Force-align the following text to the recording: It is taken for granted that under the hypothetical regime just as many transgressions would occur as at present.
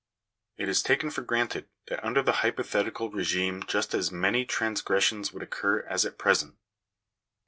It 0.57 0.67
is 0.67 0.81
taken 0.81 1.11
for 1.11 1.21
granted 1.21 1.69
that 1.87 2.03
under 2.03 2.23
the 2.23 2.37
hypothetical 2.41 3.11
regime 3.11 3.61
just 3.61 3.93
as 3.93 4.11
many 4.11 4.45
transgressions 4.45 5.31
would 5.31 5.43
occur 5.43 5.81
as 5.83 6.07
at 6.07 6.17
present. 6.17 6.55